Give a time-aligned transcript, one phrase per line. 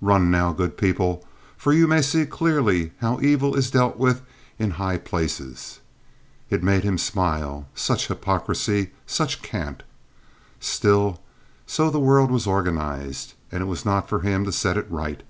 [0.00, 1.26] Run now, good people,
[1.58, 4.22] for you may see clearly how evil is dealt with
[4.58, 5.80] in high places!
[6.48, 7.68] It made him smile.
[7.74, 8.92] Such hypocrisy!
[9.06, 9.82] Such cant!
[10.58, 11.20] Still,
[11.66, 15.22] so the world was organized, and it was not for him to set it right.